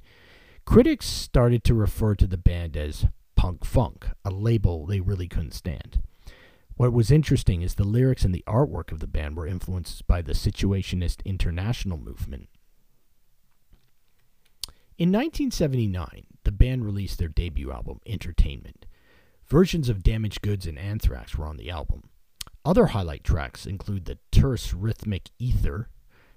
Critics 0.66 1.08
started 1.08 1.64
to 1.64 1.74
refer 1.74 2.14
to 2.16 2.28
the 2.28 2.38
band 2.38 2.78
as 2.78 3.08
punk 3.36 3.66
funk, 3.66 4.08
a 4.24 4.30
label 4.30 4.86
they 4.86 5.00
really 5.00 5.28
couldn't 5.28 5.54
stand. 5.54 6.02
What 6.76 6.94
was 6.94 7.12
interesting 7.12 7.62
is 7.62 7.76
the 7.76 7.84
lyrics 7.84 8.24
and 8.24 8.34
the 8.34 8.44
artwork 8.48 8.92
of 8.92 9.00
the 9.00 9.08
band 9.08 9.36
were 9.36 9.48
influenced 9.48 10.08
by 10.08 10.22
the 10.22 10.34
Situationist 10.34 11.24
International 11.26 11.98
movement. 11.98 12.50
In 14.98 15.12
1979, 15.12 16.28
the 16.44 16.52
band 16.52 16.86
released 16.86 17.18
their 17.18 17.28
debut 17.28 17.72
album, 17.72 18.00
Entertainment. 18.06 18.86
Versions 19.48 19.90
of 19.90 20.04
Damaged 20.04 20.42
Goods 20.42 20.66
and 20.66 20.78
Anthrax 20.78 21.36
were 21.36 21.46
on 21.46 21.58
the 21.58 21.70
album. 21.70 22.10
Other 22.66 22.88
highlight 22.88 23.24
tracks 23.24 23.66
include 23.66 24.06
the 24.06 24.20
terse 24.32 24.74
rhythmic 24.74 25.30
Ether, 25.38 25.90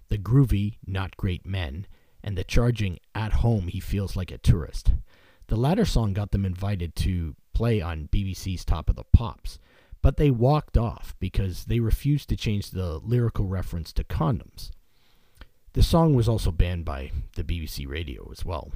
the 0.08 0.18
groovy 0.18 0.78
Not 0.86 1.16
Great 1.16 1.46
Men, 1.46 1.86
and 2.22 2.36
the 2.36 2.44
charging 2.44 2.98
At 3.14 3.34
Home 3.34 3.68
He 3.68 3.78
Feels 3.78 4.16
Like 4.16 4.32
a 4.32 4.38
Tourist. 4.38 4.92
The 5.46 5.56
latter 5.56 5.84
song 5.84 6.12
got 6.12 6.32
them 6.32 6.44
invited 6.44 6.96
to 6.96 7.36
play 7.54 7.80
on 7.80 8.08
BBC's 8.08 8.64
Top 8.64 8.90
of 8.90 8.96
the 8.96 9.04
Pops, 9.04 9.60
but 10.02 10.16
they 10.16 10.30
walked 10.30 10.76
off 10.76 11.14
because 11.20 11.64
they 11.64 11.78
refused 11.78 12.28
to 12.28 12.36
change 12.36 12.70
the 12.70 12.98
lyrical 12.98 13.46
reference 13.46 13.92
to 13.92 14.04
condoms. 14.04 14.70
The 15.74 15.82
song 15.84 16.14
was 16.14 16.28
also 16.28 16.50
banned 16.50 16.84
by 16.84 17.12
the 17.36 17.44
BBC 17.44 17.88
radio 17.88 18.28
as 18.32 18.44
well. 18.44 18.72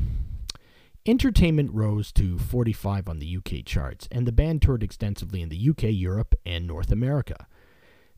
Entertainment 1.07 1.73
rose 1.73 2.12
to 2.12 2.38
45 2.38 3.09
on 3.09 3.19
the 3.21 3.37
UK 3.38 3.64
charts, 3.64 4.07
and 4.11 4.26
the 4.26 4.33
band 4.33 4.61
toured 4.61 4.83
extensively 4.83 5.40
in 5.40 5.49
the 5.49 5.71
UK, 5.71 5.85
Europe, 5.85 6.35
and 6.45 6.66
North 6.66 6.92
America. 6.92 7.47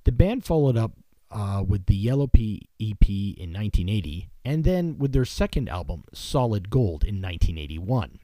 The 0.04 0.10
band 0.10 0.44
followed 0.44 0.76
up 0.76 0.92
uh, 1.30 1.62
with 1.66 1.86
the 1.86 1.94
Yellow 1.94 2.26
Pea 2.26 2.68
EP 2.80 3.08
in 3.08 3.52
1980, 3.52 4.30
and 4.44 4.64
then 4.64 4.98
with 4.98 5.12
their 5.12 5.24
second 5.24 5.68
album, 5.68 6.04
Solid 6.12 6.70
Gold, 6.70 7.04
in 7.04 7.22
1981. 7.22 8.18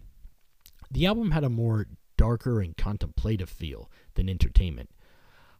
The 0.90 1.06
album 1.06 1.30
had 1.30 1.44
a 1.44 1.48
more 1.48 1.86
darker 2.16 2.60
and 2.60 2.76
contemplative 2.76 3.48
feel 3.48 3.88
than 4.14 4.28
Entertainment. 4.28 4.90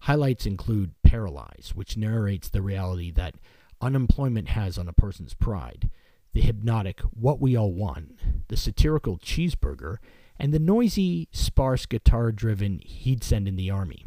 Highlights 0.01 0.45
include 0.45 0.95
Paralyze, 1.05 1.73
which 1.75 1.97
narrates 1.97 2.49
the 2.49 2.63
reality 2.63 3.13
that 3.13 3.37
unemployment 3.81 4.49
has 4.49 4.77
on 4.77 4.89
a 4.89 4.93
person's 4.93 5.35
pride 5.35 5.89
the 6.33 6.41
hypnotic 6.41 7.01
What 7.13 7.41
We 7.41 7.57
All 7.57 7.73
Want, 7.73 8.47
the 8.49 8.57
satirical 8.57 9.19
Cheeseburger, 9.19 9.97
and 10.39 10.53
the 10.53 10.59
noisy, 10.59 11.29
sparse 11.33 11.87
guitar 11.87 12.33
driven 12.33 12.81
He'd 12.85 13.25
Send 13.25 13.49
in 13.49 13.57
the 13.57 13.71
Army. 13.71 14.07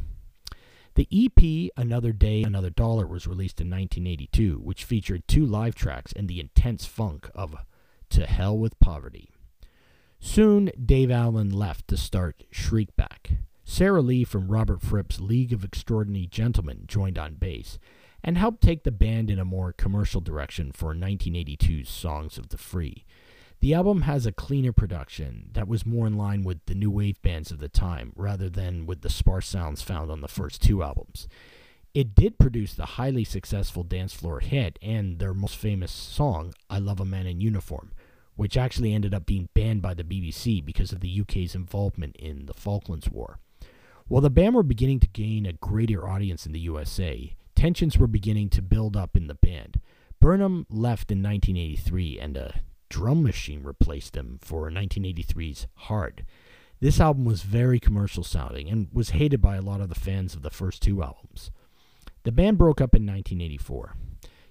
The 0.96 1.08
EP 1.12 1.72
Another 1.78 2.12
Day, 2.12 2.44
Another 2.44 2.70
Dollar 2.70 3.08
was 3.08 3.28
released 3.28 3.62
in 3.62 3.70
1982, 3.70 4.60
which 4.60 4.84
featured 4.84 5.28
two 5.28 5.46
live 5.46 5.75
tracks 5.75 6.12
and 6.12 6.28
the 6.28 6.40
intense 6.40 6.86
funk 6.86 7.30
of 7.34 7.56
To 8.10 8.25
Hell 8.25 8.58
with 8.58 8.80
Poverty. 8.80 9.30
Soon, 10.20 10.70
Dave 10.84 11.10
Allen 11.10 11.50
left 11.50 11.88
to 11.88 11.98
start 11.98 12.44
Shriekback. 12.54 13.38
Sara 13.63 14.01
Lee 14.01 14.24
from 14.24 14.51
Robert 14.51 14.82
Fripp's 14.82 15.20
League 15.20 15.54
of 15.54 15.63
Extraordinary 15.63 16.28
Gentlemen 16.28 16.84
joined 16.88 17.18
on 17.18 17.36
bass, 17.36 17.80
and 18.24 18.38
helped 18.38 18.62
take 18.62 18.84
the 18.84 18.92
band 18.92 19.30
in 19.30 19.40
a 19.40 19.46
more 19.46 19.74
commercial 19.74 20.22
direction 20.22 20.72
for 20.72 20.94
1982's 20.94 21.90
Songs 21.90 22.38
of 22.38 22.50
the 22.50 22.58
Free. 22.58 23.06
The 23.62 23.74
album 23.75 24.01
has 24.01 24.25
a 24.25 24.32
cleaner 24.32 24.72
production 24.72 25.50
that 25.54 25.68
was 25.68 25.86
more 25.86 26.08
in 26.08 26.18
line 26.18 26.44
with 26.44 26.66
the 26.66 26.74
new 26.74 26.90
wave 26.90 27.22
bands 27.22 27.51
of 27.51 27.60
the 27.60 27.70
time 27.70 28.12
rather 28.16 28.50
than 28.50 28.88
with 28.88 29.01
the 29.01 29.10
sparse 29.10 29.48
sounds 29.48 29.84
found 29.84 30.10
on 30.10 30.22
the 30.22 30.28
first 30.28 30.63
two 30.63 30.82
albums. 30.82 31.28
It 31.94 32.16
did 32.16 32.40
produce 32.40 32.74
the 32.74 32.86
highly 32.86 33.24
successful 33.24 33.84
dance 33.84 34.13
floor 34.13 34.40
hit 34.40 34.80
and 34.82 35.20
their 35.20 35.34
most 35.34 35.58
famous 35.58 35.92
song, 35.92 36.54
I 36.70 36.80
Love 36.80 37.00
a 37.00 37.06
Man 37.06 37.28
in 37.28 37.42
Uniform, 37.42 37.92
which 38.36 38.58
actually 38.58 38.94
ended 38.94 39.13
up 39.13 39.25
being 39.25 39.50
banned 39.54 39.82
by 39.84 39.94
the 39.94 40.04
BBC 40.04 40.66
because 40.66 40.92
of 40.92 41.01
the 41.01 41.22
UK's 41.22 41.54
involvement 41.54 42.16
in 42.16 42.48
the 42.48 42.54
Falklands 42.54 43.12
War. 43.12 43.40
While 44.08 44.22
the 44.22 44.30
band 44.30 44.56
were 44.56 44.63
beginning 44.63 45.01
to 45.01 45.08
gain 45.08 45.46
a 45.46 45.54
greater 45.54 46.08
audience 46.08 46.46
in 46.48 46.51
the 46.51 46.60
USA, 46.62 47.36
Tensions 47.62 47.96
were 47.96 48.08
beginning 48.08 48.50
to 48.50 48.62
build 48.63 48.98
up 48.98 49.15
in 49.15 49.27
the 49.27 49.36
band. 49.36 49.80
Burnham 50.20 50.65
left 50.68 51.12
in 51.12 51.22
1983 51.22 52.20
and 52.20 52.36
a 52.36 52.62
drum 52.89 53.22
machine 53.22 53.62
replaced 53.62 54.18
him 54.18 54.39
for 54.41 54.72
1983's 54.72 55.68
Hard. 55.75 56.25
This 56.80 57.00
album 57.00 57.24
was 57.24 57.44
very 57.44 57.80
commercial 57.80 58.24
sounding 58.24 58.68
and 58.68 58.88
was 58.91 59.12
hated 59.12 59.44
by 59.44 59.58
a 59.58 59.62
lot 59.62 59.80
of 59.80 59.89
the 59.89 60.00
fans 60.00 60.34
of 60.34 60.41
the 60.41 60.50
first 60.50 60.82
two 60.82 61.03
albums. 61.03 61.51
The 62.24 62.32
band 62.32 62.58
broke 62.58 62.82
up 62.82 62.96
in 62.96 63.06
1984. 63.06 63.96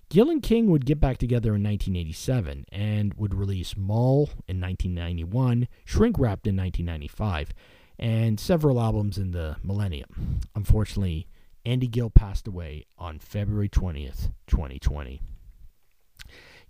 Gill 0.08 0.30
and 0.30 0.40
King 0.40 0.70
would 0.70 0.86
get 0.86 1.00
back 1.00 1.18
together 1.18 1.56
in 1.56 1.64
1987 1.64 2.66
and 2.70 3.14
would 3.14 3.34
release 3.34 3.76
Mall 3.76 4.30
in 4.46 4.60
1991, 4.60 5.66
Shrink 5.84 6.16
Wrapped 6.16 6.46
in 6.46 6.56
1995, 6.56 7.54
and 7.98 8.38
several 8.38 8.80
albums 8.80 9.18
in 9.18 9.32
the 9.32 9.56
millennium. 9.64 10.42
Unfortunately, 10.54 11.26
Andy 11.64 11.88
Gill 11.88 12.10
passed 12.10 12.48
away 12.48 12.86
on 12.96 13.18
February 13.18 13.68
20th, 13.68 14.32
2020. 14.46 15.20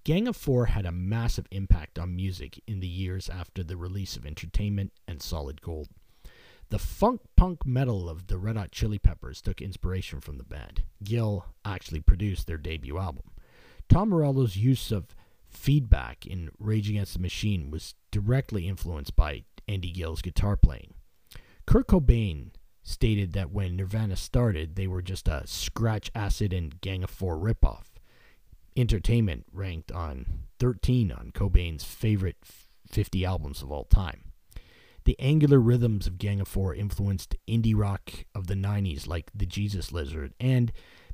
Gang 0.02 0.26
of 0.26 0.36
Four 0.36 0.66
had 0.66 0.86
a 0.86 0.92
massive 0.92 1.46
impact 1.50 1.98
on 1.98 2.16
music 2.16 2.60
in 2.66 2.80
the 2.80 2.88
years 2.88 3.28
after 3.28 3.62
the 3.62 3.76
release 3.76 4.16
of 4.16 4.26
Entertainment 4.26 4.92
and 5.06 5.22
Solid 5.22 5.60
Gold. 5.60 5.88
The 6.70 6.78
funk 6.78 7.20
punk 7.36 7.66
metal 7.66 8.08
of 8.08 8.28
the 8.28 8.38
Red 8.38 8.56
Hot 8.56 8.72
Chili 8.72 8.98
Peppers 8.98 9.42
took 9.42 9.60
inspiration 9.60 10.20
from 10.20 10.38
the 10.38 10.44
band. 10.44 10.84
Gill 11.02 11.46
actually 11.64 12.00
produced 12.00 12.46
their 12.46 12.56
debut 12.56 12.98
album. 12.98 13.24
Tom 13.88 14.10
Morello's 14.10 14.56
use 14.56 14.90
of 14.90 15.14
feedback 15.48 16.26
in 16.26 16.50
Rage 16.58 16.88
Against 16.88 17.14
the 17.14 17.18
Machine 17.18 17.70
was 17.70 17.94
directly 18.10 18.68
influenced 18.68 19.16
by 19.16 19.44
Andy 19.68 19.90
Gill's 19.92 20.22
guitar 20.22 20.56
playing. 20.56 20.94
Kurt 21.66 21.88
Cobain 21.88 22.50
stated 22.82 23.32
that 23.32 23.50
when 23.50 23.76
Nirvana 23.76 24.16
started, 24.16 24.76
they 24.76 24.86
were 24.86 25.02
just 25.02 25.28
a 25.28 25.46
scratch 25.46 26.10
acid 26.14 26.52
and 26.52 26.80
Gang 26.80 27.02
of 27.02 27.10
Four 27.10 27.36
ripoff. 27.36 27.84
Entertainment 28.76 29.46
ranked 29.52 29.92
on 29.92 30.44
13 30.58 31.12
on 31.12 31.32
Cobain's 31.32 31.84
favorite 31.84 32.36
50 32.90 33.24
albums 33.24 33.62
of 33.62 33.70
all 33.70 33.84
time. 33.84 34.24
The 35.04 35.18
angular 35.18 35.58
rhythms 35.58 36.06
of 36.06 36.18
Gang 36.18 36.40
of 36.40 36.48
Four 36.48 36.74
influenced 36.74 37.36
indie 37.48 37.76
rock 37.76 38.26
of 38.34 38.46
the 38.46 38.54
90s 38.54 39.06
like 39.06 39.30
the 39.34 39.46
Jesus 39.46 39.92
Lizard 39.92 40.34
and 40.38 40.72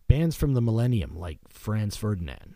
bands 0.09 0.37
from 0.37 0.55
the 0.55 0.61
millennium 0.61 1.17
like 1.17 1.39
Franz 1.49 1.97
Ferdinand. 1.97 2.55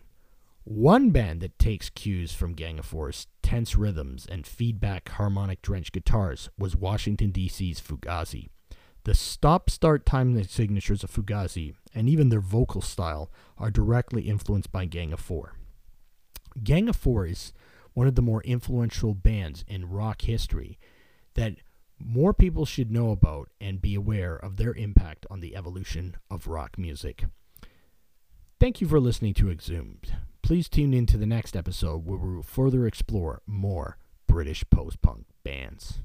One 0.64 1.10
band 1.10 1.40
that 1.40 1.58
takes 1.58 1.88
cues 1.88 2.32
from 2.32 2.52
Gang 2.52 2.78
of 2.78 2.84
Four's 2.84 3.26
tense 3.42 3.76
rhythms 3.76 4.26
and 4.26 4.46
feedback 4.46 5.08
harmonic 5.08 5.62
drenched 5.62 5.92
guitars 5.92 6.50
was 6.58 6.76
Washington, 6.76 7.30
D.C.'s 7.30 7.80
Fugazi. 7.80 8.48
The 9.04 9.14
stop 9.14 9.70
start 9.70 10.04
time 10.04 10.42
signatures 10.44 11.02
of 11.02 11.10
Fugazi 11.10 11.74
and 11.94 12.08
even 12.08 12.28
their 12.28 12.40
vocal 12.40 12.82
style 12.82 13.30
are 13.56 13.70
directly 13.70 14.22
influenced 14.22 14.70
by 14.70 14.84
Gang 14.84 15.12
of 15.12 15.20
Four. 15.20 15.54
Gang 16.62 16.88
of 16.88 16.96
Four 16.96 17.26
is 17.26 17.52
one 17.94 18.06
of 18.06 18.14
the 18.14 18.22
more 18.22 18.42
influential 18.42 19.14
bands 19.14 19.64
in 19.66 19.88
rock 19.88 20.22
history 20.22 20.78
that 21.34 21.56
more 21.98 22.32
people 22.32 22.64
should 22.64 22.90
know 22.90 23.10
about 23.10 23.48
and 23.60 23.82
be 23.82 23.94
aware 23.94 24.36
of 24.36 24.56
their 24.56 24.74
impact 24.74 25.26
on 25.30 25.40
the 25.40 25.56
evolution 25.56 26.16
of 26.30 26.46
rock 26.46 26.78
music. 26.78 27.24
Thank 28.58 28.80
you 28.80 28.88
for 28.88 29.00
listening 29.00 29.34
to 29.34 29.50
Exhumed. 29.50 30.14
Please 30.42 30.68
tune 30.68 30.92
in 30.92 31.06
to 31.06 31.16
the 31.16 31.26
next 31.26 31.56
episode 31.56 32.04
where 32.04 32.18
we 32.18 32.34
will 32.36 32.42
further 32.42 32.86
explore 32.86 33.42
more 33.46 33.96
British 34.26 34.64
post 34.70 35.00
punk 35.02 35.26
bands. 35.44 36.00